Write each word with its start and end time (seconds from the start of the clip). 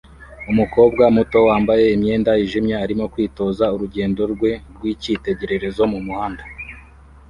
Umukobwa 0.51 1.03
muto 1.15 1.37
wambaye 1.47 1.85
imyenda 1.95 2.31
yijimye 2.39 2.75
arimo 2.83 3.05
kwitoza 3.13 3.65
urugendo 3.75 4.21
rwe 4.33 4.51
rwicyitegererezo 4.75 5.81
mumuhanda 5.91 6.43